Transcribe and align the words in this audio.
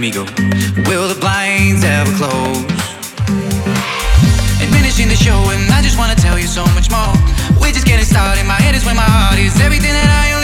time 0.00 0.12
he 0.12 0.18
will 0.88 1.08
the 1.08 1.18
blinds 1.20 1.84
ever 1.84 2.10
close? 2.16 2.56
And 4.60 4.70
the 5.08 5.16
show, 5.16 5.38
and 5.50 5.70
I 5.72 5.82
just 5.82 5.98
wanna 5.98 6.14
tell 6.14 6.38
you 6.38 6.46
so 6.46 6.64
much 6.74 6.90
more. 6.90 7.12
We're 7.60 7.72
just 7.72 7.86
getting 7.86 8.04
started. 8.04 8.44
My 8.46 8.60
head 8.60 8.74
is 8.74 8.84
where 8.84 8.94
my 8.94 9.02
heart 9.02 9.38
is. 9.38 9.60
Everything 9.60 9.92
that 9.92 10.08
I 10.08 10.34
own. 10.34 10.39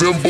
Simple. 0.00 0.29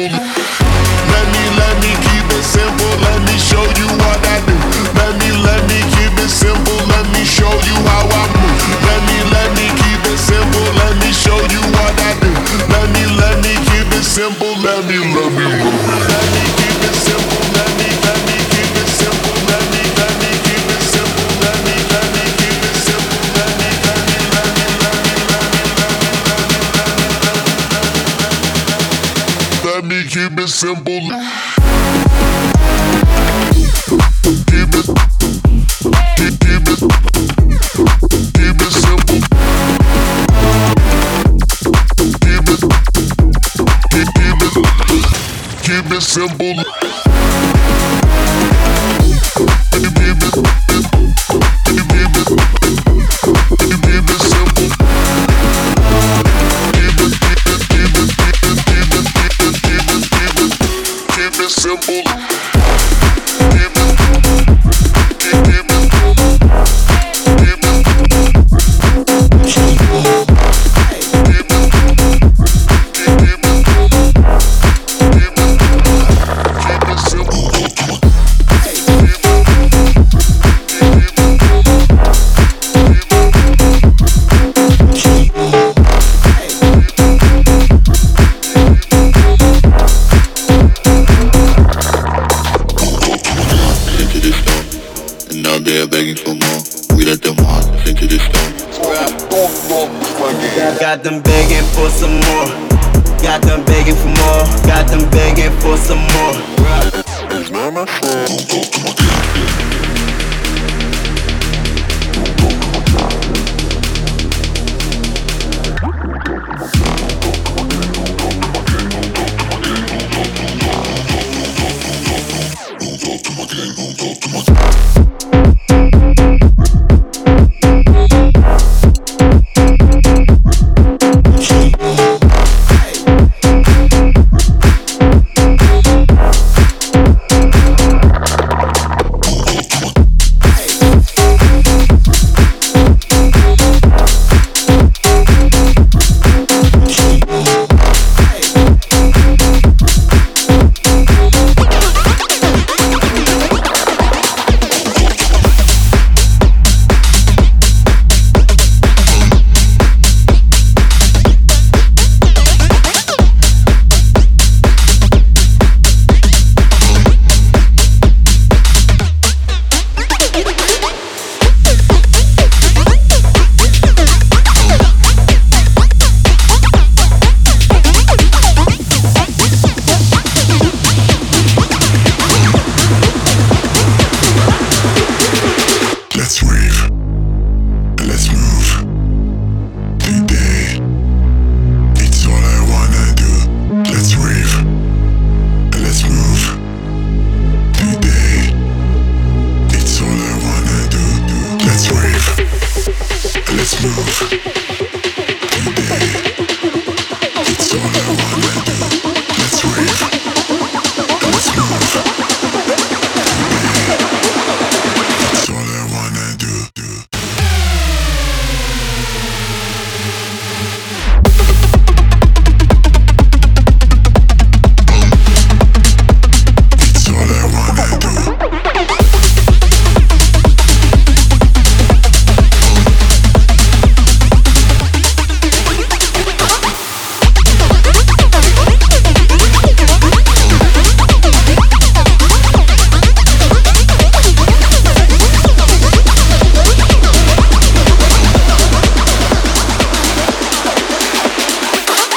me 45.90 46.00
symbol. 46.00 46.54
Simple. 61.60 62.09
begging 105.10 105.52
for 105.60 105.76
some 105.76 105.98
more. 105.98 106.34
Mama, 107.50 107.86